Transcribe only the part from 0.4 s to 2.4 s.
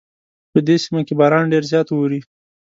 په دې سیمه کې باران ډېر زیات اوري